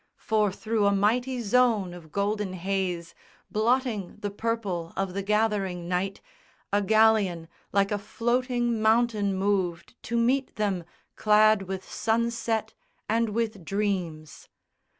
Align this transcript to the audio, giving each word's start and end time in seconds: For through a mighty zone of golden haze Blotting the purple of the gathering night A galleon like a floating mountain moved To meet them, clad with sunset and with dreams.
For 0.17 0.51
through 0.51 0.87
a 0.87 0.91
mighty 0.95 1.41
zone 1.43 1.93
of 1.93 2.11
golden 2.11 2.53
haze 2.53 3.13
Blotting 3.51 4.17
the 4.21 4.31
purple 4.31 4.93
of 4.97 5.13
the 5.13 5.21
gathering 5.21 5.87
night 5.87 6.21
A 6.73 6.81
galleon 6.81 7.47
like 7.71 7.91
a 7.91 7.99
floating 7.99 8.81
mountain 8.81 9.35
moved 9.35 9.93
To 10.05 10.17
meet 10.17 10.55
them, 10.55 10.85
clad 11.15 11.61
with 11.67 11.87
sunset 11.87 12.73
and 13.07 13.29
with 13.29 13.63
dreams. 13.63 14.49